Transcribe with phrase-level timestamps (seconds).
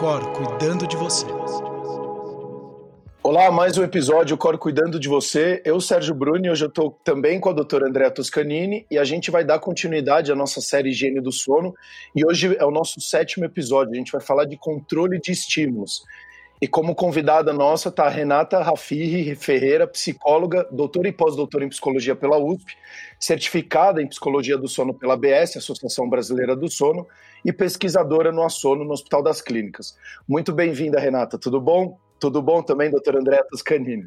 [0.00, 1.26] Cor cuidando de você.
[3.22, 5.60] Olá, mais um episódio Cor Cuidando de Você.
[5.62, 9.30] Eu, Sérgio Bruni, hoje eu estou também com a doutora Andrea Toscanini e a gente
[9.30, 11.74] vai dar continuidade à nossa série Higiene do Sono.
[12.16, 13.92] E hoje é o nosso sétimo episódio.
[13.92, 16.02] A gente vai falar de controle de estímulos.
[16.62, 22.16] E como convidada nossa está a Renata Rafirri Ferreira, psicóloga, doutora e pós-doutora em psicologia
[22.16, 22.74] pela USP,
[23.18, 27.06] certificada em psicologia do sono pela ABS, Associação Brasileira do Sono,
[27.44, 29.96] e pesquisadora no Assono no Hospital das Clínicas.
[30.28, 31.38] Muito bem-vinda, Renata.
[31.38, 31.98] Tudo bom?
[32.18, 34.06] Tudo bom também, doutora Andréa Toscanini?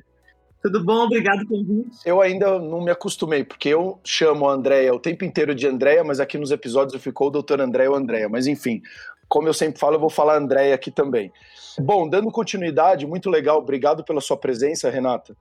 [0.62, 1.98] Tudo bom, obrigado pelo convite.
[2.06, 6.04] Eu ainda não me acostumei, porque eu chamo a Andréia o tempo inteiro de Andréia,
[6.06, 8.30] mas aqui nos episódios ficou o doutor Andréia ou Andréia.
[8.30, 8.82] Mas enfim,
[9.28, 11.34] como eu sempre falo, eu vou falar Andréia aqui também.
[11.80, 15.36] Bom, dando continuidade, muito legal, obrigado pela sua presença, Renata.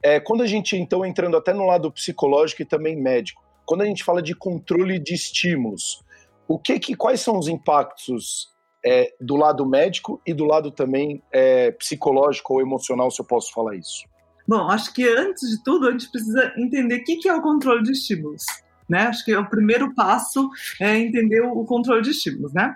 [0.00, 3.86] É, quando a gente, então, entrando até no lado psicológico e também médico, quando a
[3.86, 6.04] gente fala de controle de estímulos,
[6.48, 8.48] o que, que quais são os impactos
[8.84, 13.52] é, do lado médico e do lado também é, psicológico ou emocional, se eu posso
[13.52, 14.04] falar isso?
[14.46, 17.82] Bom, acho que antes de tudo a gente precisa entender o que é o controle
[17.82, 18.44] de estímulos.
[18.88, 19.00] Né?
[19.02, 20.48] Acho que é o primeiro passo
[20.80, 22.74] é entender o controle de estímulos, né?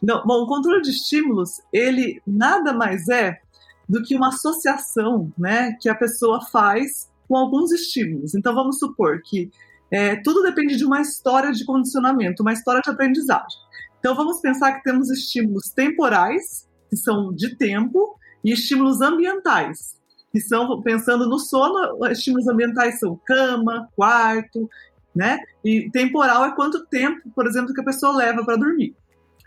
[0.00, 3.40] Não, bom, o controle de estímulos, ele nada mais é
[3.88, 8.36] do que uma associação né, que a pessoa faz com alguns estímulos.
[8.36, 9.50] Então, vamos supor que
[9.90, 13.58] é, tudo depende de uma história de condicionamento, uma história de aprendizagem.
[13.98, 19.98] Então, vamos pensar que temos estímulos temporais, que são de tempo, e estímulos ambientais,
[20.32, 24.68] que são, pensando no sono, estímulos ambientais são cama, quarto,
[25.14, 25.38] né?
[25.64, 28.94] E temporal é quanto tempo, por exemplo, que a pessoa leva para dormir.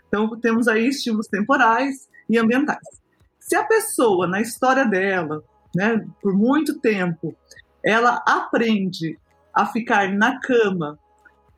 [0.08, 2.86] Então, temos aí estímulos temporais e ambientais.
[3.40, 5.42] Se a pessoa, na história dela,
[5.74, 7.34] né, por muito tempo,
[7.82, 9.18] ela aprende
[9.52, 10.98] a ficar na cama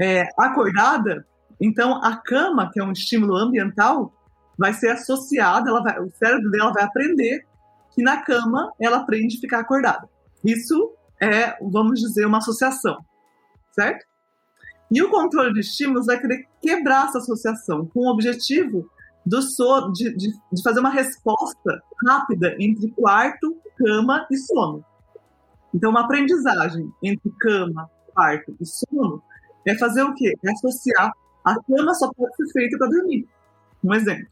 [0.01, 1.27] é, acordada,
[1.61, 4.13] então a cama, que é um estímulo ambiental,
[4.59, 7.47] vai ser associada, ela vai, o cérebro dela vai aprender
[7.95, 10.09] que na cama ela aprende a ficar acordada.
[10.45, 13.05] Isso é, vamos dizer, uma associação,
[13.73, 14.05] certo?
[14.91, 18.89] E o controle de estímulos vai querer quebrar essa associação com o objetivo
[19.25, 24.85] do sono, de, de, de fazer uma resposta rápida entre quarto, cama e sono.
[25.75, 29.23] Então, uma aprendizagem entre cama, quarto e sono
[29.67, 30.33] é fazer o quê?
[30.45, 31.13] É associar
[31.45, 33.27] a cama só pode ser feita para dormir.
[33.83, 34.27] Um exemplo.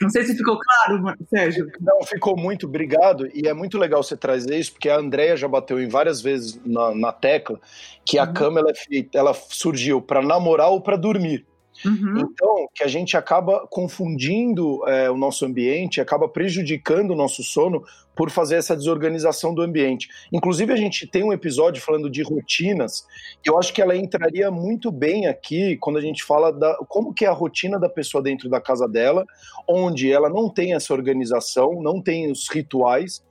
[0.00, 1.70] Não sei se ficou claro, Sérgio.
[1.78, 3.28] Não, ficou muito, obrigado.
[3.34, 6.58] E é muito legal você trazer isso, porque a Andrea já bateu em várias vezes
[6.64, 7.60] na, na tecla
[8.04, 8.32] que a uhum.
[8.32, 11.46] cama ela, é feita, ela surgiu para namorar ou para dormir.
[11.84, 12.18] Uhum.
[12.18, 17.84] Então, que a gente acaba confundindo é, o nosso ambiente, acaba prejudicando o nosso sono
[18.20, 20.06] por fazer essa desorganização do ambiente.
[20.30, 23.06] Inclusive, a gente tem um episódio falando de rotinas,
[23.42, 27.14] e eu acho que ela entraria muito bem aqui quando a gente fala da como
[27.14, 29.24] que é a rotina da pessoa dentro da casa dela,
[29.66, 33.24] onde ela não tem essa organização, não tem os rituais,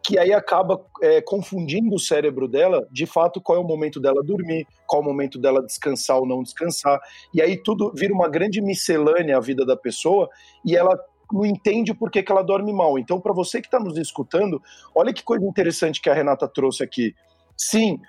[0.00, 4.22] que aí acaba é, confundindo o cérebro dela, de fato, qual é o momento dela
[4.22, 7.00] dormir, qual é o momento dela descansar ou não descansar.
[7.34, 10.28] E aí tudo vira uma grande miscelânea a vida da pessoa
[10.64, 10.96] e ela
[11.32, 12.98] não entende por que, que ela dorme mal.
[12.98, 14.62] Então, para você que está nos escutando,
[14.94, 17.14] olha que coisa interessante que a Renata trouxe aqui.
[17.56, 18.00] Sim,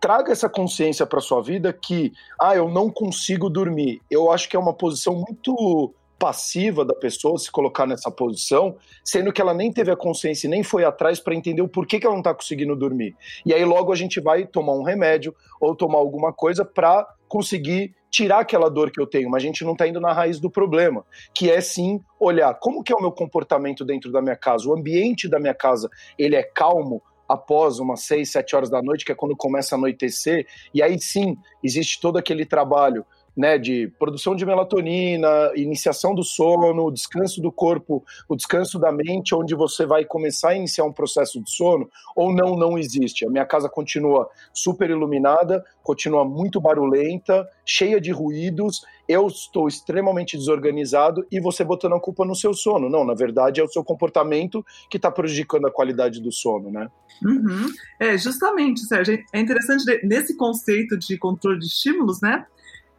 [0.00, 4.00] traga essa consciência para sua vida que, ah, eu não consigo dormir.
[4.10, 9.32] Eu acho que é uma posição muito passiva da pessoa se colocar nessa posição, sendo
[9.32, 12.14] que ela nem teve a consciência nem foi atrás para entender o porquê que ela
[12.14, 13.14] não está conseguindo dormir.
[13.46, 17.94] E aí logo a gente vai tomar um remédio ou tomar alguma coisa para conseguir
[18.10, 20.50] tirar aquela dor que eu tenho, mas a gente não está indo na raiz do
[20.50, 24.68] problema, que é sim olhar como que é o meu comportamento dentro da minha casa,
[24.68, 29.04] o ambiente da minha casa, ele é calmo, após umas 6, 7 horas da noite,
[29.04, 33.04] que é quando começa a anoitecer, e aí sim existe todo aquele trabalho
[33.38, 39.32] né, de produção de melatonina, iniciação do sono, descanso do corpo, o descanso da mente,
[39.32, 43.24] onde você vai começar a iniciar um processo de sono, ou não, não existe.
[43.24, 50.36] A minha casa continua super iluminada, continua muito barulhenta, cheia de ruídos, eu estou extremamente
[50.36, 52.90] desorganizado e você botando a culpa no seu sono.
[52.90, 56.88] Não, na verdade é o seu comportamento que está prejudicando a qualidade do sono, né?
[57.24, 57.66] Uhum.
[58.00, 59.18] É, justamente, Sérgio.
[59.32, 62.44] É interessante nesse conceito de controle de estímulos, né?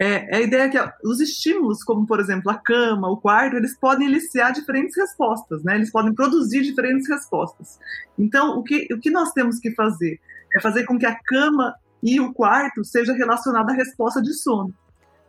[0.02, 3.78] É, é, a ideia que os estímulos, como por exemplo a cama, o quarto, eles
[3.78, 5.76] podem iniciar diferentes respostas, né?
[5.76, 7.78] Eles podem produzir diferentes respostas.
[8.18, 10.20] Então, o que, o que nós temos que fazer
[10.56, 14.74] é fazer com que a cama e o quarto seja relacionado à resposta de sono,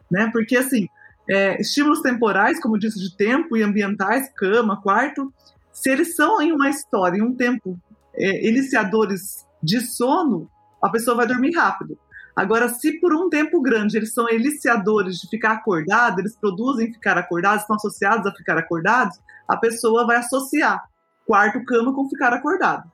[0.09, 0.31] né?
[0.33, 0.87] Porque assim,
[1.29, 5.35] é, estímulos temporais, como disse, de tempo e ambientais, cama, quarto,
[5.73, 7.77] se eles são em uma história, em um tempo,
[8.15, 10.49] é, iniciadores de sono,
[10.81, 11.99] a pessoa vai dormir rápido.
[12.41, 17.19] Agora, se por um tempo grande eles são eliciadores de ficar acordado, eles produzem ficar
[17.19, 20.83] acordados, estão associados a ficar acordados, a pessoa vai associar
[21.27, 22.91] quarto, cama com ficar acordado.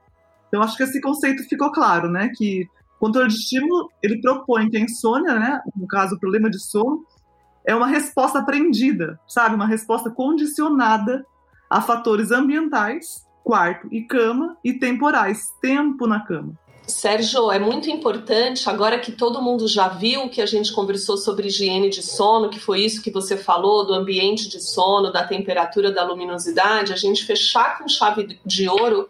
[0.48, 2.28] Então, acho que esse conceito ficou claro, né?
[2.34, 2.66] Que
[2.98, 5.60] controle de estímulo, ele propõe que a insônia, né?
[5.76, 7.06] No caso, o problema de sono,
[7.64, 9.54] é uma resposta aprendida, sabe?
[9.54, 11.24] Uma resposta condicionada
[11.70, 16.52] a fatores ambientais, quarto e cama, e temporais, tempo na cama.
[16.86, 21.48] Sérgio, é muito importante, agora que todo mundo já viu que a gente conversou sobre
[21.48, 25.90] higiene de sono, que foi isso que você falou, do ambiente de sono, da temperatura,
[25.90, 29.08] da luminosidade, a gente fechar com chave de ouro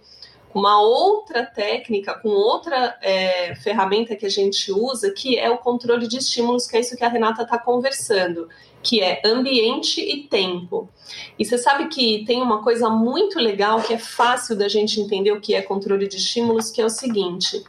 [0.55, 6.09] uma outra técnica, com outra é, ferramenta que a gente usa, que é o controle
[6.09, 8.49] de estímulos, que é isso que a Renata está conversando,
[8.87, 10.89] que é ambiente e tempo.
[11.37, 15.33] E você sabe que tem uma coisa muito legal que é fácil da gente entender
[15.33, 17.65] o que é controle de estímulos, que é o seguinte.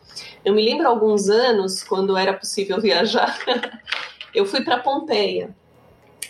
[0.45, 3.35] Eu me lembro alguns anos, quando era possível viajar,
[4.33, 5.55] eu fui para Pompeia.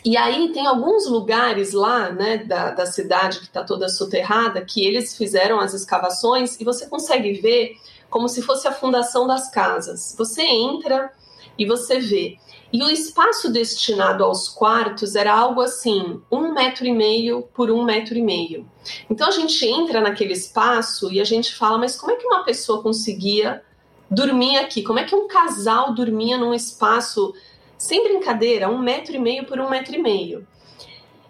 [0.06, 4.86] E aí tem alguns lugares lá, né, da, da cidade que está toda soterrada, que
[4.86, 7.76] eles fizeram as escavações e você consegue ver
[8.10, 10.16] como se fosse a fundação das casas.
[10.18, 11.12] Você entra
[11.58, 12.38] e você vê.
[12.72, 17.84] E o espaço destinado aos quartos era algo assim, um metro e meio por um
[17.84, 18.70] metro e meio.
[19.10, 22.44] Então a gente entra naquele espaço e a gente fala, mas como é que uma
[22.44, 23.64] pessoa conseguia
[24.12, 24.84] dormir aqui?
[24.84, 27.34] Como é que um casal dormia num espaço
[27.78, 30.48] sem brincadeira, um metro e meio por um metro e meio.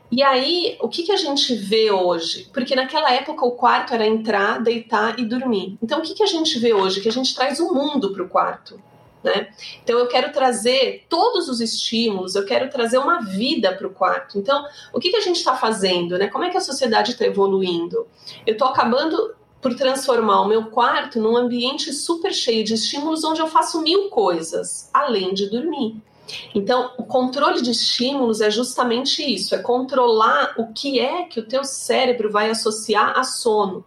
[0.09, 2.49] E aí, o que, que a gente vê hoje?
[2.53, 5.77] Porque naquela época o quarto era entrar, deitar e dormir.
[5.83, 7.01] Então, o que, que a gente vê hoje?
[7.01, 8.81] Que a gente traz o mundo para o quarto.
[9.27, 9.49] Né?
[9.83, 14.37] Então, eu quero trazer todos os estímulos, eu quero trazer uma vida para o quarto.
[14.37, 16.17] Então, o que, que a gente está fazendo?
[16.17, 16.27] Né?
[16.27, 18.07] Como é que a sociedade está evoluindo?
[18.45, 23.41] Eu estou acabando por transformar o meu quarto num ambiente super cheio de estímulos onde
[23.41, 26.01] eu faço mil coisas, além de dormir.
[26.53, 31.47] Então, o controle de estímulos é justamente isso, é controlar o que é que o
[31.47, 33.83] teu cérebro vai associar a sono.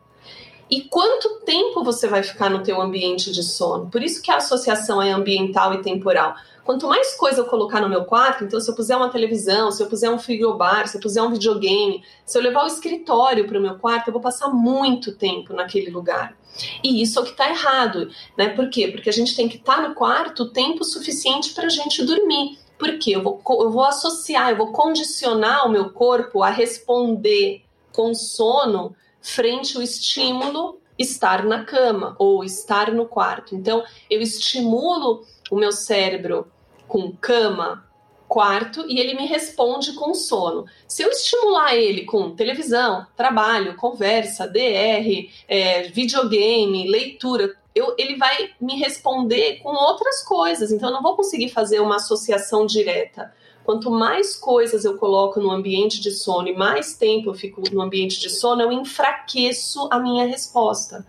[0.71, 3.91] E quanto tempo você vai ficar no teu ambiente de sono?
[3.91, 6.37] Por isso que a associação é ambiental e temporal.
[6.65, 9.83] Quanto mais coisa eu colocar no meu quarto, então se eu puser uma televisão, se
[9.83, 13.59] eu puser um frigobar, se eu puser um videogame, se eu levar o escritório para
[13.59, 16.37] o meu quarto, eu vou passar muito tempo naquele lugar.
[16.85, 18.09] E isso é o que está errado,
[18.39, 18.51] né?
[18.51, 18.87] Por quê?
[18.89, 22.59] Porque a gente tem que estar tá no quarto tempo suficiente para a gente dormir.
[22.79, 27.63] Porque eu vou, eu vou associar, eu vou condicionar o meu corpo a responder
[27.93, 33.55] com sono frente ao estímulo estar na cama ou estar no quarto.
[33.55, 36.51] Então, eu estimulo o meu cérebro
[36.87, 37.89] com cama,
[38.29, 40.65] quarto e ele me responde com sono.
[40.87, 48.51] Se eu estimular ele com televisão, trabalho, conversa, DR, é, videogame, leitura, eu, ele vai
[48.61, 50.71] me responder com outras coisas.
[50.71, 53.33] Então, eu não vou conseguir fazer uma associação direta.
[53.71, 57.81] Quanto mais coisas eu coloco no ambiente de sono e mais tempo eu fico no
[57.81, 61.07] ambiente de sono, eu enfraqueço a minha resposta.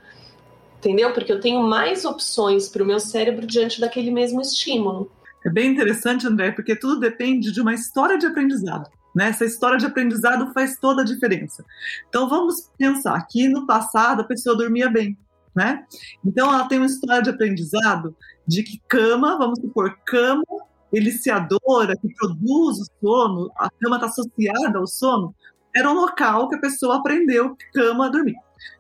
[0.77, 1.11] Entendeu?
[1.11, 5.11] Porque eu tenho mais opções para o meu cérebro diante daquele mesmo estímulo.
[5.43, 8.91] É bem interessante, André, porque tudo depende de uma história de aprendizado.
[9.15, 9.29] Né?
[9.29, 11.65] Essa história de aprendizado faz toda a diferença.
[12.09, 15.17] Então vamos pensar que no passado a pessoa dormia bem,
[15.55, 15.83] né?
[16.23, 18.15] Então ela tem uma história de aprendizado
[18.47, 20.43] de que cama, vamos supor, cama
[20.91, 25.33] eliciadora que produz o sono, a cama está associada ao sono,
[25.75, 28.35] era um local que a pessoa aprendeu cama a dormir.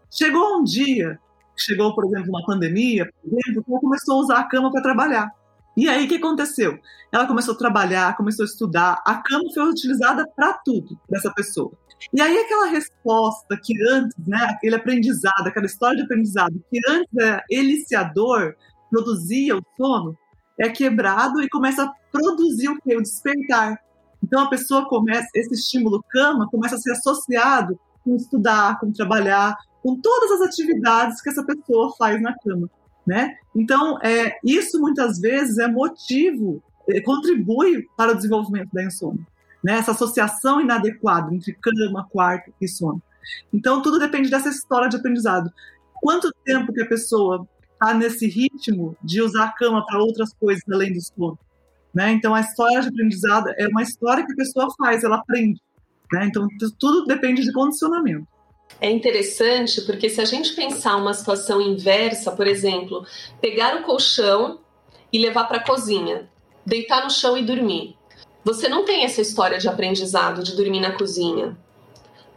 [0.09, 1.19] Chegou um dia,
[1.57, 5.31] chegou, por exemplo, uma pandemia, por exemplo, ela começou a usar a cama para trabalhar.
[5.75, 6.77] E aí, o que aconteceu?
[7.11, 11.71] Ela começou a trabalhar, começou a estudar, a cama foi utilizada para tudo dessa pessoa.
[12.13, 17.09] E aí, aquela resposta que antes, né, aquele aprendizado, aquela história de aprendizado, que antes
[17.17, 18.55] era eliciador,
[18.89, 20.17] produzia o sono,
[20.61, 22.95] é quebrado e começa a produzir o que?
[22.95, 23.79] O despertar.
[24.23, 29.57] Então, a pessoa começa, esse estímulo cama começa a ser associado com estudar, com trabalhar,
[29.81, 32.69] com todas as atividades que essa pessoa faz na cama
[33.05, 33.35] né?
[33.55, 39.25] Então, é, isso muitas vezes é motivo, é, contribui para o desenvolvimento da insônia,
[39.63, 39.73] né?
[39.73, 43.01] Essa associação inadequada entre cama, quarto e sono.
[43.53, 45.51] Então, tudo depende dessa história de aprendizado.
[46.01, 47.47] Quanto tempo que a pessoa
[47.81, 51.39] está nesse ritmo de usar a cama para outras coisas além do sono?
[51.93, 52.11] Né?
[52.11, 55.59] Então, a história de aprendizado é uma história que a pessoa faz, ela aprende.
[56.13, 56.25] Né?
[56.27, 56.47] Então,
[56.79, 58.27] tudo depende de condicionamento.
[58.79, 63.05] É interessante porque se a gente pensar uma situação inversa, por exemplo,
[63.41, 64.59] pegar o colchão
[65.11, 66.29] e levar para a cozinha,
[66.65, 67.97] deitar no chão e dormir.
[68.43, 71.57] Você não tem essa história de aprendizado de dormir na cozinha.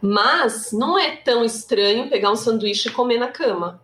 [0.01, 3.81] Mas não é tão estranho pegar um sanduíche e comer na cama.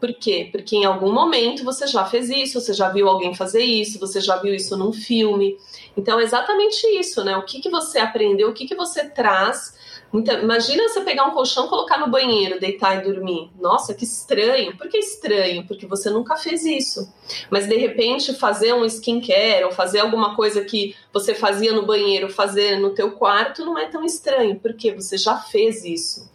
[0.00, 0.48] Por quê?
[0.50, 4.20] Porque em algum momento você já fez isso, você já viu alguém fazer isso, você
[4.20, 5.58] já viu isso num filme.
[5.96, 7.36] Então é exatamente isso, né?
[7.36, 9.78] O que, que você aprendeu, o que, que você traz
[10.12, 13.48] imagina você pegar um colchão, colocar no banheiro, deitar e dormir.
[13.60, 14.76] Nossa, que estranho.
[14.76, 15.64] Por que estranho?
[15.66, 17.12] Porque você nunca fez isso.
[17.48, 22.28] Mas de repente fazer um skincare ou fazer alguma coisa que você fazia no banheiro,
[22.28, 26.28] fazer no teu quarto não é tão estranho, porque você já fez isso.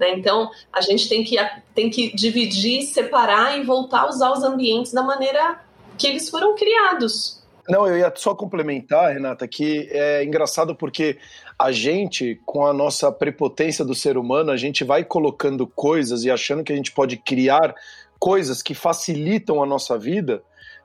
[0.00, 0.14] Né?
[0.14, 1.36] Então, a gente tem que,
[1.74, 5.60] tem que dividir, separar e voltar a usar os ambientes da maneira
[5.98, 7.38] que eles foram criados.
[7.68, 11.18] Não, eu ia só complementar, Renata, que é engraçado porque
[11.58, 16.30] a gente, com a nossa prepotência do ser humano, a gente vai colocando coisas e
[16.30, 17.74] achando que a gente pode criar
[18.18, 20.42] coisas que facilitam a nossa vida,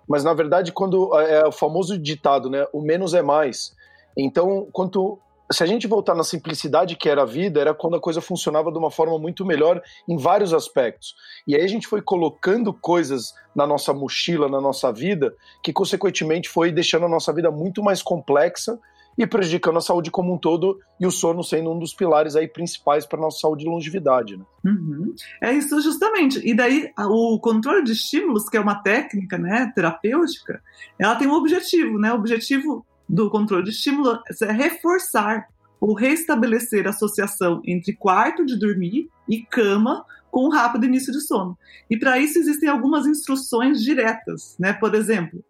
[0.08, 2.68] mas na verdade, quando é, é o famoso ditado, né?
[2.72, 3.74] O menos é mais.
[4.16, 5.20] Então, quanto
[5.52, 8.72] se a gente voltar na simplicidade que era a vida, era quando a coisa funcionava
[8.72, 11.16] de uma forma muito melhor em vários aspectos.
[11.48, 15.34] E aí a gente foi colocando coisas na nossa mochila, na nossa vida,
[15.64, 18.80] que consequentemente foi deixando a nossa vida muito mais complexa
[19.18, 22.48] e prejudicando a saúde como um todo e o sono sendo um dos pilares aí
[22.48, 24.36] principais para nossa saúde e longevidade.
[24.36, 24.44] Né?
[24.66, 25.14] Uhum.
[25.42, 26.42] É isso justamente.
[26.44, 30.62] E daí o controle de estímulos, que é uma técnica né, terapêutica,
[31.00, 32.12] ela tem um objetivo, né?
[32.12, 35.48] O objetivo do controle de estímulo é reforçar
[35.80, 41.22] ou restabelecer a associação entre quarto de dormir e cama com um rápido início de
[41.22, 41.58] sono.
[41.90, 44.74] E para isso existem algumas instruções diretas, né?
[44.74, 45.44] Por exemplo,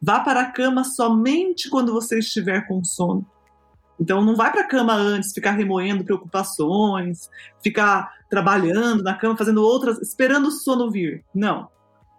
[0.00, 3.26] vá para a cama somente quando você estiver com sono.
[3.98, 7.30] Então não vai para a cama antes, ficar remoendo preocupações,
[7.62, 11.24] ficar trabalhando na cama, fazendo outras, esperando o sono vir.
[11.34, 11.68] Não.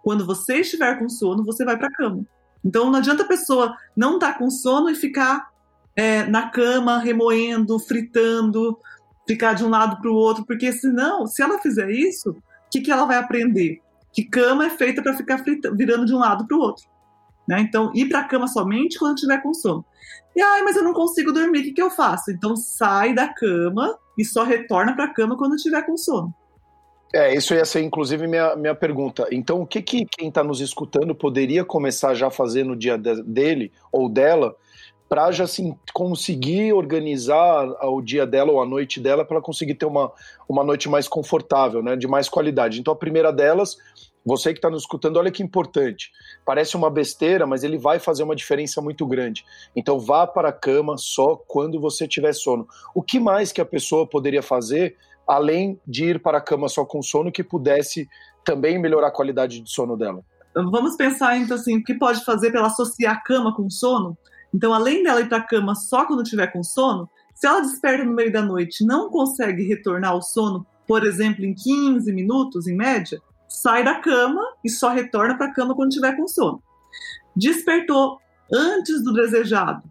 [0.02, 2.26] Quando você estiver com sono, você vai para a cama.
[2.66, 5.48] Então não adianta a pessoa não estar tá com sono e ficar
[5.94, 8.76] é, na cama remoendo, fritando,
[9.26, 12.36] ficar de um lado para o outro, porque senão, se ela fizer isso, o
[12.70, 13.80] que, que ela vai aprender?
[14.12, 15.42] Que cama é feita para ficar
[15.74, 16.84] virando de um lado para o outro.
[17.48, 17.60] Né?
[17.60, 19.84] Então, ir para a cama somente quando tiver com sono.
[20.34, 22.32] E, ai, mas eu não consigo dormir, o que, que eu faço?
[22.32, 26.34] Então, sai da cama e só retorna para a cama quando tiver com sono.
[27.16, 29.26] É, isso ia ser inclusive minha, minha pergunta.
[29.32, 32.98] Então, o que, que quem está nos escutando poderia começar já a fazer no dia
[32.98, 34.54] de, dele ou dela
[35.08, 39.86] para já assim, conseguir organizar o dia dela ou a noite dela para conseguir ter
[39.86, 40.12] uma,
[40.46, 42.80] uma noite mais confortável, né, de mais qualidade.
[42.80, 43.78] Então, a primeira delas,
[44.26, 46.10] você que está nos escutando, olha que importante.
[46.44, 49.44] Parece uma besteira, mas ele vai fazer uma diferença muito grande.
[49.74, 52.66] Então, vá para a cama só quando você tiver sono.
[52.92, 54.96] O que mais que a pessoa poderia fazer
[55.28, 58.08] além de ir para a cama só com sono, que pudesse
[58.44, 60.24] também melhorar a qualidade de sono dela?
[60.52, 64.18] Vamos pensar, então, assim, o que pode fazer para ela associar a cama com sono?
[64.52, 68.04] Então, além dela ir para a cama só quando tiver com sono, se ela desperta
[68.04, 72.74] no meio da noite não consegue retornar ao sono, por exemplo, em 15 minutos, em
[72.74, 76.62] média, sai da cama e só retorna para a cama quando tiver com sono.
[77.34, 78.18] Despertou
[78.52, 79.82] antes do desejado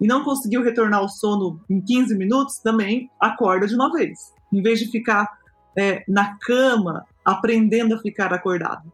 [0.00, 4.62] e não conseguiu retornar ao sono em 15 minutos, também acorda de uma vez em
[4.62, 5.28] vez de ficar
[5.76, 8.90] é, na cama aprendendo a ficar acordado.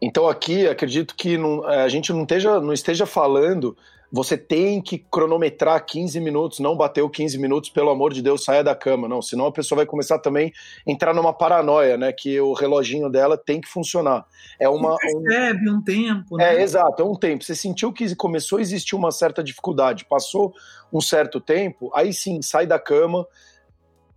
[0.00, 3.76] Então aqui acredito que não, é, a gente não esteja, não esteja falando
[4.10, 8.62] você tem que cronometrar 15 minutos, não bateu 15 minutos, pelo amor de Deus, saia
[8.62, 9.08] da cama.
[9.08, 10.52] Não, senão a pessoa vai começar também
[10.86, 12.12] a entrar numa paranoia, né?
[12.12, 14.24] Que o reloginho dela tem que funcionar.
[14.60, 14.92] É uma.
[14.92, 16.56] Você percebe um, um tempo, né?
[16.56, 17.44] É, exato, é um tempo.
[17.44, 20.54] Você sentiu que começou a existir uma certa dificuldade, passou
[20.92, 23.26] um certo tempo, aí sim, sai da cama,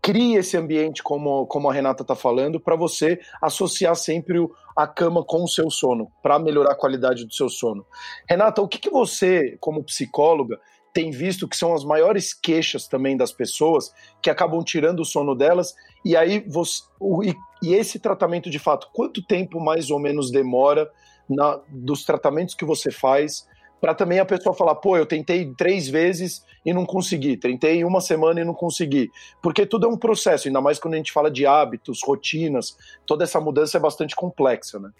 [0.09, 4.87] crie esse ambiente, como, como a Renata está falando, para você associar sempre o, a
[4.87, 7.85] cama com o seu sono, para melhorar a qualidade do seu sono.
[8.27, 10.59] Renata, o que, que você, como psicóloga,
[10.91, 15.35] tem visto que são as maiores queixas também das pessoas que acabam tirando o sono
[15.35, 19.99] delas e aí você, o, e, e, esse tratamento de fato, quanto tempo mais ou
[19.99, 20.89] menos demora
[21.29, 23.47] na, dos tratamentos que você faz
[23.79, 28.01] para também a pessoa falar, pô, eu tentei três vezes e não consegui, tentei uma
[28.01, 29.09] semana e não consegui.
[29.41, 33.23] Porque tudo é um processo, ainda mais quando a gente fala de hábitos, rotinas, toda
[33.23, 34.91] essa mudança é bastante complexa, né?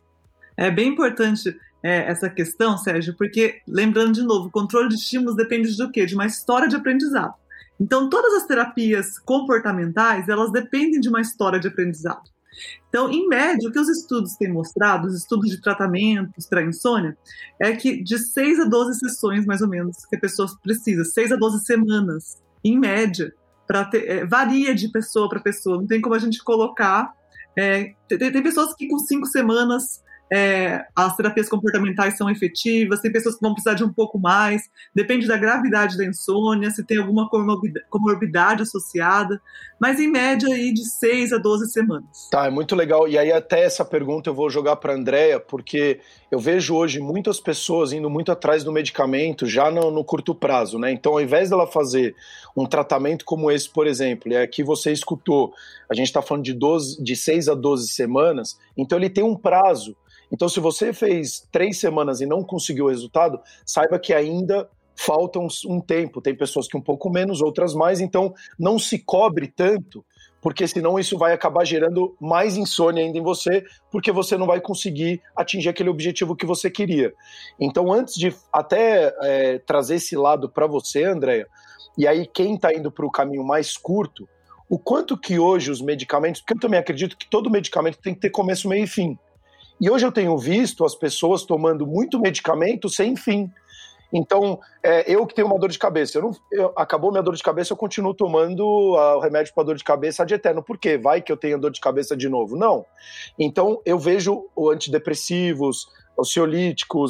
[0.55, 5.35] É bem importante é, essa questão, Sérgio, porque, lembrando de novo, o controle de estímulos
[5.35, 6.05] depende do quê?
[6.05, 7.33] De uma história de aprendizado.
[7.79, 12.29] Então, todas as terapias comportamentais, elas dependem de uma história de aprendizado.
[12.89, 17.17] Então, em média, o que os estudos têm mostrado, os estudos de tratamentos para insônia,
[17.59, 21.33] é que de 6 a 12 sessões, mais ou menos, que a pessoa precisa, 6
[21.33, 23.33] a 12 semanas, em média,
[23.91, 27.13] ter, é, varia de pessoa para pessoa, não tem como a gente colocar.
[27.55, 33.11] É, tem, tem, pessoas que com cinco semanas é, as terapias comportamentais são efetivas, tem
[33.11, 34.61] pessoas que vão precisar de um pouco mais,
[34.93, 37.27] depende da gravidade da insônia, se tem alguma
[37.89, 39.41] comorbidade associada,
[39.79, 42.29] mas em média aí de 6 a 12 semanas.
[42.29, 43.07] Tá, é muito legal.
[43.07, 46.99] E aí até essa pergunta eu vou jogar para a Andrea, porque eu vejo hoje
[46.99, 50.91] muitas pessoas indo muito atrás do medicamento já no, no, curto prazo, né?
[50.91, 52.15] Então, ao invés dela fazer
[52.55, 55.53] um tratamento como esse, por exemplo, e aqui você escutou,
[55.89, 59.35] a gente está falando de, 12, de 6 a 12 semanas, então ele tem um
[59.35, 59.95] prazo.
[60.31, 65.39] Então, se você fez três semanas e não conseguiu o resultado, saiba que ainda falta
[65.39, 66.21] um, um tempo.
[66.21, 70.03] Tem pessoas que um pouco menos, outras mais, então não se cobre tanto
[70.41, 74.61] porque senão isso vai acabar gerando mais insônia ainda em você, porque você não vai
[74.61, 77.13] conseguir atingir aquele objetivo que você queria.
[77.59, 81.47] Então, antes de até é, trazer esse lado para você, Andréia,
[81.97, 84.27] e aí quem está indo para o caminho mais curto,
[84.69, 88.21] o quanto que hoje os medicamentos, porque eu também acredito que todo medicamento tem que
[88.21, 89.17] ter começo, meio e fim.
[89.79, 93.49] E hoje eu tenho visto as pessoas tomando muito medicamento sem fim.
[94.11, 97.35] Então, é, eu que tenho uma dor de cabeça, eu não, eu, acabou minha dor
[97.35, 100.63] de cabeça, eu continuo tomando uh, o remédio para dor de cabeça de eterno.
[100.63, 100.97] Por quê?
[100.97, 102.55] Vai que eu tenho dor de cabeça de novo?
[102.55, 102.85] Não.
[103.37, 106.35] Então, eu vejo o antidepressivos, os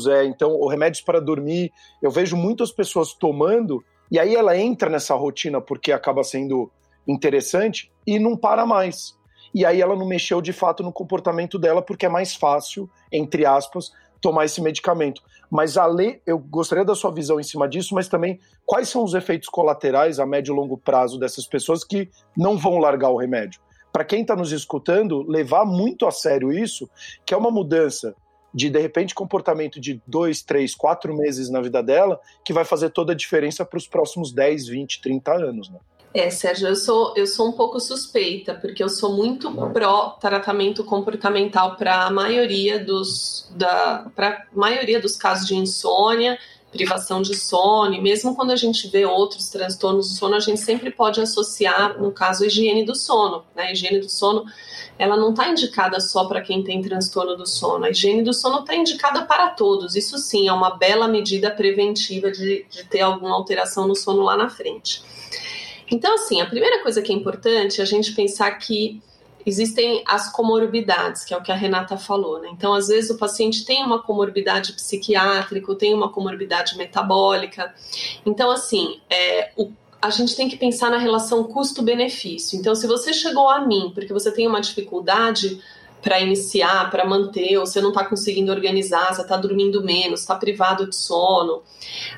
[0.07, 1.71] é, então, os remédios para dormir,
[2.01, 6.69] eu vejo muitas pessoas tomando, e aí ela entra nessa rotina porque acaba sendo
[7.07, 9.17] interessante e não para mais.
[9.53, 13.46] E aí ela não mexeu de fato no comportamento dela porque é mais fácil, entre
[13.46, 13.91] aspas,
[14.22, 15.22] tomar esse medicamento.
[15.50, 19.13] Mas além, eu gostaria da sua visão em cima disso, mas também quais são os
[19.13, 23.60] efeitos colaterais a médio e longo prazo dessas pessoas que não vão largar o remédio?
[23.91, 26.88] Para quem está nos escutando, levar muito a sério isso,
[27.25, 28.15] que é uma mudança
[28.53, 32.89] de de repente comportamento de dois, três, quatro meses na vida dela, que vai fazer
[32.89, 35.70] toda a diferença para os próximos 10, 20, 30 anos.
[35.70, 35.79] Né?
[36.11, 40.83] É, Sérgio, eu sou, eu sou um pouco suspeita, porque eu sou muito pró tratamento
[40.83, 46.39] comportamental para a maioria dos da para maioria dos casos de insônia,
[46.71, 50.59] privação de sono, e mesmo quando a gente vê outros transtornos do sono, a gente
[50.59, 53.43] sempre pode associar, no caso, a higiene do sono.
[53.55, 53.63] Né?
[53.63, 54.45] A higiene do sono
[54.97, 57.85] ela não está indicada só para quem tem transtorno do sono.
[57.85, 59.95] A higiene do sono está indicada para todos.
[59.95, 64.35] Isso sim é uma bela medida preventiva de, de ter alguma alteração no sono lá
[64.35, 65.01] na frente.
[65.91, 69.01] Então, assim, a primeira coisa que é importante é a gente pensar que
[69.46, 72.50] existem as comorbidades, que é o que a Renata falou, né?
[72.51, 77.74] Então, às vezes o paciente tem uma comorbidade psiquiátrica, tem uma comorbidade metabólica.
[78.25, 82.59] Então, assim, é, o, a gente tem que pensar na relação custo-benefício.
[82.59, 85.61] Então, se você chegou a mim porque você tem uma dificuldade
[86.01, 90.35] para iniciar, para manter, ou você não está conseguindo organizar, você está dormindo menos, está
[90.35, 91.61] privado de sono,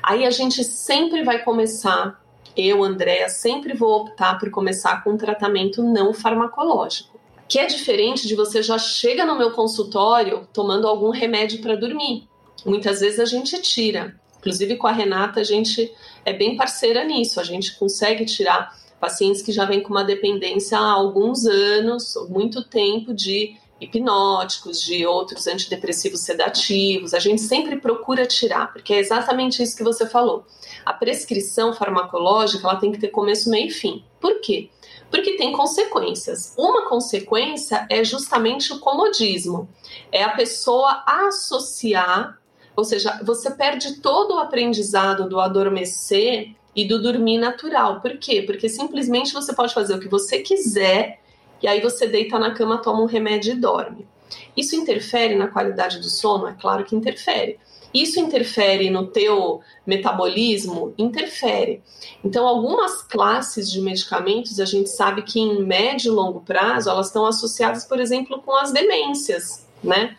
[0.02, 2.21] aí a gente sempre vai começar
[2.56, 7.20] eu, Andréa, sempre vou optar por começar com um tratamento não farmacológico.
[7.48, 12.28] Que é diferente de você já chega no meu consultório tomando algum remédio para dormir.
[12.64, 14.14] Muitas vezes a gente tira.
[14.38, 15.92] Inclusive com a Renata, a gente
[16.24, 17.40] é bem parceira nisso.
[17.40, 22.62] A gente consegue tirar pacientes que já vêm com uma dependência há alguns anos, muito
[22.62, 27.12] tempo de hipnóticos, de outros antidepressivos sedativos.
[27.12, 30.46] A gente sempre procura tirar, porque é exatamente isso que você falou.
[30.84, 34.04] A prescrição farmacológica ela tem que ter começo, meio e fim.
[34.20, 34.70] Por quê?
[35.10, 36.54] Porque tem consequências.
[36.56, 39.68] Uma consequência é justamente o comodismo.
[40.10, 42.38] É a pessoa associar,
[42.74, 48.00] ou seja, você perde todo o aprendizado do adormecer e do dormir natural.
[48.00, 48.42] Por quê?
[48.42, 51.20] Porque simplesmente você pode fazer o que você quiser
[51.62, 54.08] e aí você deita na cama, toma um remédio e dorme.
[54.56, 56.46] Isso interfere na qualidade do sono?
[56.46, 57.58] É claro que interfere.
[57.92, 60.94] Isso interfere no teu metabolismo?
[60.96, 61.82] Interfere.
[62.24, 67.08] Então, algumas classes de medicamentos a gente sabe que em médio e longo prazo elas
[67.08, 70.16] estão associadas, por exemplo, com as demências, né?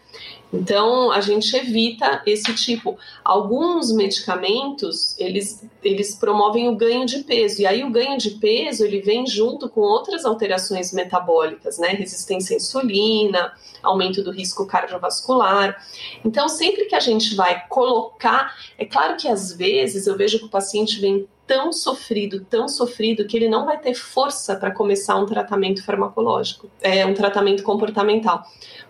[0.53, 2.95] Então, a gente evita esse tipo.
[3.25, 7.61] Alguns medicamentos, eles, eles promovem o ganho de peso.
[7.61, 11.89] E aí, o ganho de peso, ele vem junto com outras alterações metabólicas, né?
[11.89, 15.83] Resistência à insulina, aumento do risco cardiovascular.
[16.23, 18.55] Então, sempre que a gente vai colocar...
[18.77, 23.25] É claro que, às vezes, eu vejo que o paciente vem tão sofrido, tão sofrido,
[23.25, 28.43] que ele não vai ter força para começar um tratamento farmacológico, é, um tratamento comportamental.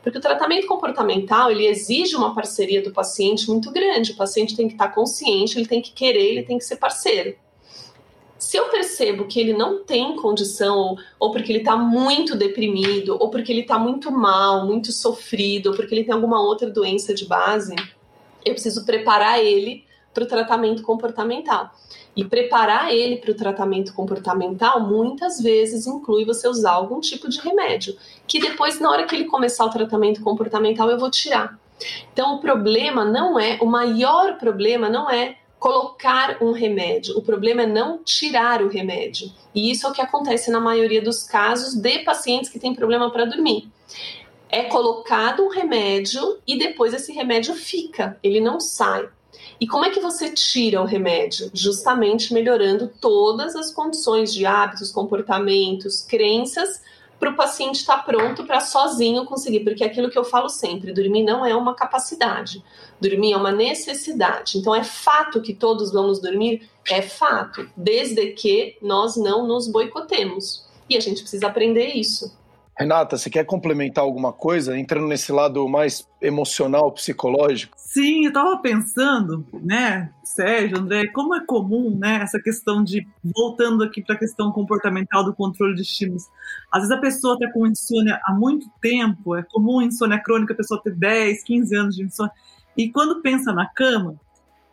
[0.03, 4.11] Porque o tratamento comportamental, ele exige uma parceria do paciente muito grande.
[4.11, 7.35] O paciente tem que estar consciente, ele tem que querer, ele tem que ser parceiro.
[8.37, 13.29] Se eu percebo que ele não tem condição, ou porque ele está muito deprimido, ou
[13.29, 17.25] porque ele está muito mal, muito sofrido, ou porque ele tem alguma outra doença de
[17.25, 17.73] base,
[18.45, 21.71] eu preciso preparar ele para o tratamento comportamental.
[22.15, 27.39] E preparar ele para o tratamento comportamental muitas vezes inclui você usar algum tipo de
[27.39, 27.95] remédio,
[28.27, 31.57] que depois, na hora que ele começar o tratamento comportamental, eu vou tirar.
[32.11, 37.63] Então, o problema não é, o maior problema não é colocar um remédio, o problema
[37.63, 39.31] é não tirar o remédio.
[39.55, 43.09] E isso é o que acontece na maioria dos casos de pacientes que têm problema
[43.09, 43.71] para dormir
[44.53, 49.09] é colocado um remédio e depois esse remédio fica, ele não sai.
[49.59, 51.49] E como é que você tira o remédio?
[51.53, 56.81] Justamente melhorando todas as condições de hábitos, comportamentos, crenças,
[57.23, 59.61] para o paciente estar tá pronto para sozinho conseguir.
[59.61, 62.63] Porque é aquilo que eu falo sempre: dormir não é uma capacidade,
[62.99, 64.57] dormir é uma necessidade.
[64.57, 66.69] Então é fato que todos vamos dormir?
[66.89, 70.65] É fato, desde que nós não nos boicotemos.
[70.89, 72.37] E a gente precisa aprender isso.
[72.77, 77.75] Renata, você quer complementar alguma coisa, entrando nesse lado mais emocional, psicológico?
[77.77, 83.83] Sim, eu estava pensando, né, Sérgio, André, como é comum, né, essa questão de, voltando
[83.83, 86.23] aqui para a questão comportamental do controle de estímulos.
[86.71, 90.57] Às vezes a pessoa está com insônia há muito tempo, é comum insônia crônica, a
[90.57, 92.33] pessoa ter 10, 15 anos de insônia,
[92.75, 94.15] e quando pensa na cama,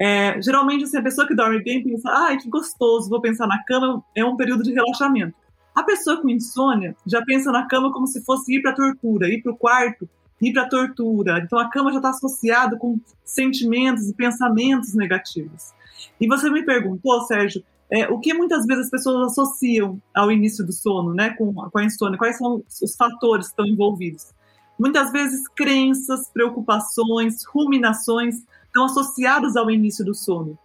[0.00, 3.62] é, geralmente assim, a pessoa que dorme bem pensa, ai, que gostoso, vou pensar na
[3.64, 5.34] cama, é um período de relaxamento.
[5.80, 9.42] A pessoa com insônia já pensa na cama como se fosse ir para tortura, ir
[9.42, 10.06] para o quarto,
[10.38, 11.38] ir para tortura.
[11.38, 15.72] Então a cama já está associada com sentimentos e pensamentos negativos.
[16.20, 20.66] E você me perguntou, Sérgio, é, o que muitas vezes as pessoas associam ao início
[20.66, 22.18] do sono, né, com, com a insônia?
[22.18, 24.34] Quais são os fatores que estão envolvidos?
[24.78, 30.58] Muitas vezes crenças, preocupações, ruminações estão associados ao início do sono.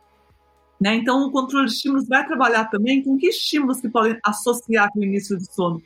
[0.85, 0.97] Né?
[0.97, 4.99] Então, o controle de estímulos vai trabalhar também com que estímulos que podem associar com
[4.99, 5.81] o início do sono.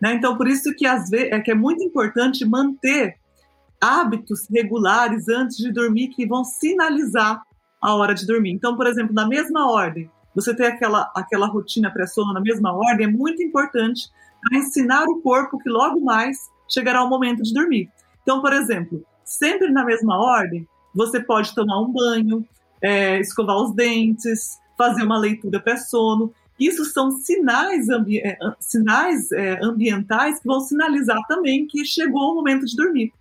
[0.00, 0.14] Né?
[0.14, 3.14] Então, por isso que, às vezes, é, que é muito importante manter
[3.80, 7.40] hábitos regulares antes de dormir que vão sinalizar
[7.80, 8.50] a hora de dormir.
[8.50, 13.06] Então, por exemplo, na mesma ordem, você ter aquela, aquela rotina pré-sono na mesma ordem
[13.06, 14.10] é muito importante
[14.42, 16.36] para ensinar o corpo que logo mais
[16.68, 17.88] chegará o momento de dormir.
[18.24, 22.44] Então, por exemplo, sempre na mesma ordem, você pode tomar um banho,
[22.82, 26.34] é, escovar os dentes, fazer uma leitura pré-sono.
[26.58, 32.34] Isso são sinais, ambi é, sinais é, ambientais que vão sinalizar também que chegou o
[32.34, 33.12] momento de dormir.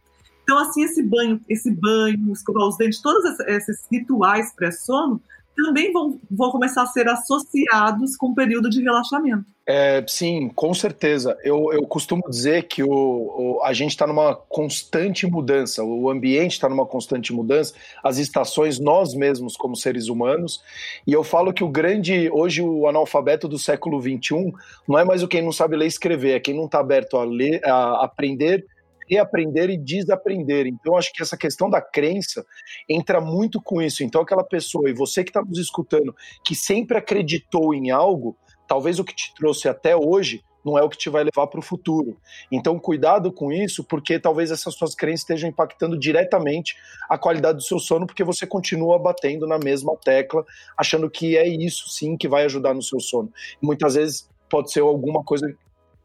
[0.44, 5.22] Então, assim, esse banho, esse banho, escovar os dentes, todos esses rituais pré-sono
[5.56, 9.46] também vão, vão começar a ser associados com o período de relaxamento.
[9.66, 11.38] É, sim, com certeza.
[11.44, 16.54] Eu, eu costumo dizer que o, o a gente está numa constante mudança, o ambiente
[16.54, 20.62] está numa constante mudança, as estações, nós mesmos como seres humanos.
[21.06, 24.52] E eu falo que o grande, hoje, o analfabeto do século XXI
[24.88, 27.18] não é mais o quem não sabe ler e escrever, é quem não está aberto
[27.18, 28.66] a ler, a aprender
[29.12, 30.66] reaprender e desaprender.
[30.68, 32.46] Então, acho que essa questão da crença
[32.88, 34.04] entra muito com isso.
[34.04, 39.00] Então, aquela pessoa, e você que está nos escutando, que sempre acreditou em algo, talvez
[39.00, 41.64] o que te trouxe até hoje não é o que te vai levar para o
[41.64, 42.18] futuro.
[42.52, 46.76] Então, cuidado com isso, porque talvez essas suas crenças estejam impactando diretamente
[47.10, 50.46] a qualidade do seu sono, porque você continua batendo na mesma tecla,
[50.78, 53.34] achando que é isso sim que vai ajudar no seu sono.
[53.60, 55.52] Muitas vezes pode ser alguma coisa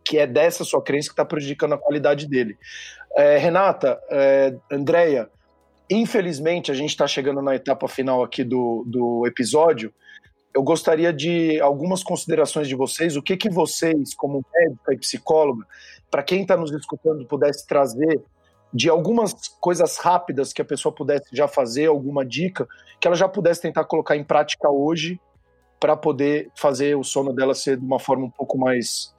[0.07, 2.57] que é dessa sua crença que está prejudicando a qualidade dele.
[3.17, 5.29] É, Renata, é, Andréia,
[5.91, 9.93] infelizmente a gente está chegando na etapa final aqui do, do episódio.
[10.55, 13.17] Eu gostaria de algumas considerações de vocês.
[13.17, 15.67] O que, que vocês, como médica e psicóloga,
[16.09, 18.23] para quem está nos escutando, pudesse trazer
[18.73, 22.67] de algumas coisas rápidas que a pessoa pudesse já fazer, alguma dica,
[23.01, 25.21] que ela já pudesse tentar colocar em prática hoje
[25.81, 29.16] para poder fazer o sono dela ser de uma forma um pouco mais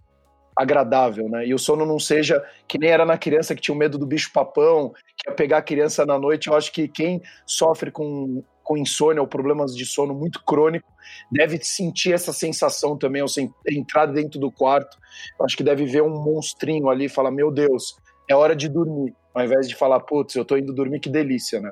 [0.58, 1.46] agradável, né?
[1.46, 4.08] E o sono não seja que nem era na criança que tinha o medo do
[4.08, 6.48] bicho papão, que ia pegar a criança na noite.
[6.48, 10.92] Eu acho que quem sofre com, com insônia ou problemas de sono muito crônico
[11.32, 13.28] deve sentir essa sensação também ao
[13.70, 14.98] entrar dentro do quarto.
[15.40, 17.96] Eu acho que deve ver um monstrinho ali e falar: Meu Deus,
[18.28, 21.62] é hora de dormir, ao invés de falar: Putz, eu tô indo dormir, que delícia,
[21.62, 21.72] né?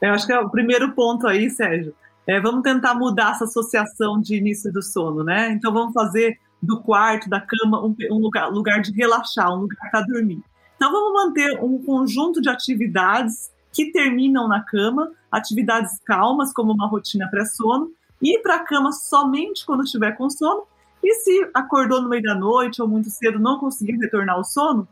[0.00, 1.94] Eu acho que é o primeiro ponto aí, Sérgio.
[2.26, 5.50] É, vamos tentar mudar essa associação de início do sono, né?
[5.52, 9.90] Então vamos fazer do quarto, da cama, um, um lugar, lugar de relaxar, um lugar
[9.90, 10.42] para dormir.
[10.76, 16.86] Então vamos manter um conjunto de atividades que terminam na cama, atividades calmas, como uma
[16.86, 20.64] rotina pré-sono, ir para a cama somente quando estiver com sono,
[21.02, 24.86] e se acordou no meio da noite ou muito cedo não conseguir retornar ao sono,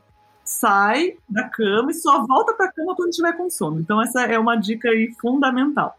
[0.44, 3.78] sai da cama e só volta para a cama quando estiver com sono.
[3.78, 5.96] Então essa é uma dica aí fundamental.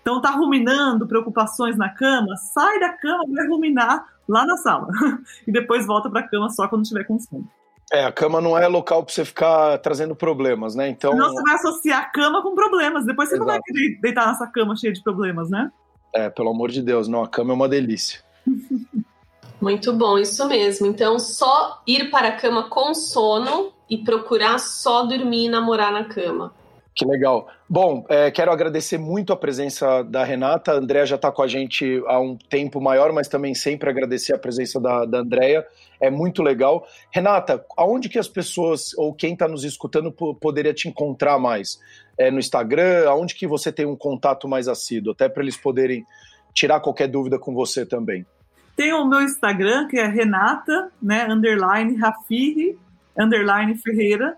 [0.00, 4.86] Então tá ruminando preocupações na cama, sai da cama, vai ruminar lá na sala.
[5.46, 7.48] e depois volta para a cama só quando tiver com sono.
[7.92, 10.88] É, a cama não é local para você ficar trazendo problemas, né?
[10.88, 11.14] Então.
[11.14, 13.04] Não, você vai associar a cama com problemas.
[13.04, 13.46] Depois você Exato.
[13.46, 15.72] não vai querer deitar nessa cama cheia de problemas, né?
[16.14, 18.20] É, pelo amor de Deus, não, a cama é uma delícia.
[19.60, 20.86] Muito bom, isso mesmo.
[20.86, 26.04] Então, só ir para a cama com sono e procurar só dormir e namorar na
[26.04, 26.54] cama.
[27.00, 27.48] Que legal.
[27.66, 30.72] Bom, é, quero agradecer muito a presença da Renata.
[30.72, 34.34] A Andréa já está com a gente há um tempo maior, mas também sempre agradecer
[34.34, 35.66] a presença da, da Andréa.
[35.98, 36.86] É muito legal.
[37.10, 41.80] Renata, aonde que as pessoas, ou quem está nos escutando, poderia te encontrar mais?
[42.18, 43.08] É, no Instagram?
[43.08, 45.14] Aonde que você tem um contato mais assíduo?
[45.14, 46.04] Até para eles poderem
[46.52, 48.26] tirar qualquer dúvida com você também.
[48.76, 52.78] Tem o meu Instagram, que é Renata, né, underline Rafiri,
[53.18, 54.36] underline Ferreira.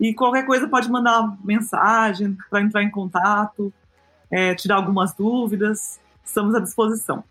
[0.00, 3.72] E qualquer coisa pode mandar mensagem para entrar em contato,
[4.30, 6.00] é, tirar algumas dúvidas.
[6.24, 7.22] Estamos à disposição.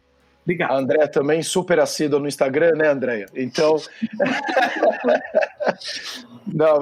[0.43, 0.73] Obrigada.
[0.73, 3.25] A Andréia também super assídua no Instagram, né, Andréia?
[3.35, 3.77] Então.
[6.51, 6.79] Não,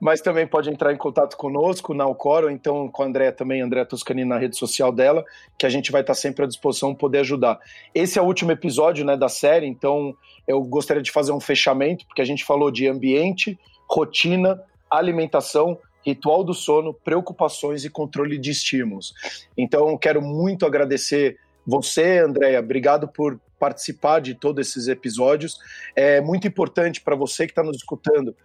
[0.00, 3.84] mas também pode entrar em contato conosco na Alcoro, então com a Andréia também, Andréia
[3.84, 5.24] Toscani na rede social dela,
[5.58, 7.58] que a gente vai estar sempre à disposição poder ajudar.
[7.92, 12.06] Esse é o último episódio né, da série, então eu gostaria de fazer um fechamento,
[12.06, 13.58] porque a gente falou de ambiente,
[13.90, 14.60] rotina,
[14.96, 19.14] alimentação, ritual do sono, preocupações e controle de estímulos.
[19.56, 25.58] Então, quero muito agradecer você, Andréia, obrigado por participar de todos esses episódios.
[25.96, 28.36] É muito importante para você que está nos escutando,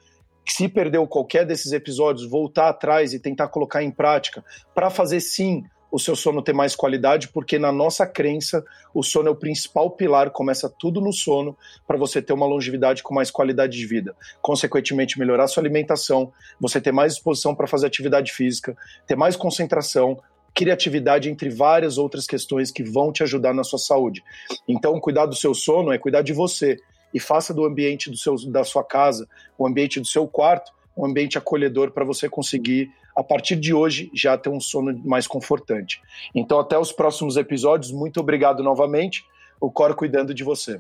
[0.45, 5.63] se perdeu qualquer desses episódios, voltar atrás e tentar colocar em prática para fazer sim
[5.91, 9.91] o seu sono ter mais qualidade, porque na nossa crença o sono é o principal
[9.91, 14.15] pilar, começa tudo no sono para você ter uma longevidade com mais qualidade de vida.
[14.41, 20.19] Consequentemente, melhorar sua alimentação, você ter mais disposição para fazer atividade física, ter mais concentração,
[20.53, 24.23] criatividade, entre várias outras questões que vão te ajudar na sua saúde.
[24.67, 26.77] Então, cuidar do seu sono é cuidar de você
[27.13, 31.05] e faça do ambiente do seu, da sua casa, o ambiente do seu quarto, um
[31.05, 36.01] ambiente acolhedor para você conseguir, a partir de hoje, já ter um sono mais confortante.
[36.33, 37.91] Então, até os próximos episódios.
[37.91, 39.25] Muito obrigado novamente.
[39.59, 40.79] O Cor cuidando de você.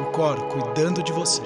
[0.00, 1.42] O Cor cuidando de você.